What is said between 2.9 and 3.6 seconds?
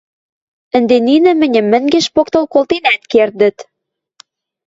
кердӹт.